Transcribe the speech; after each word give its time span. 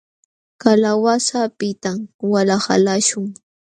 Kalawasa 0.61 1.35
apitam 1.47 1.97
wala 2.31 2.55
qalaśhun. 2.65 3.27